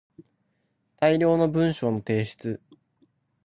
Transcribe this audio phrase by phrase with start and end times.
[0.99, 2.59] 大量の文章の提出